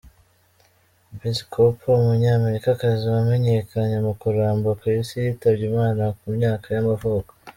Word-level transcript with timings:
Besse 1.19 1.43
Cooper, 1.51 1.93
umunyamerikakazi 1.99 3.03
wamenyekanye 3.13 3.97
mu 4.05 4.13
kuramba 4.21 4.69
ku 4.79 4.83
isi 4.99 5.15
yitabye 5.23 5.63
Imana 5.71 6.03
ku 6.17 6.25
myaka 6.37 6.67
y’amavuko. 6.75 7.31